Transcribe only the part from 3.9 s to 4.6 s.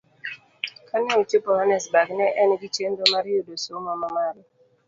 mamalo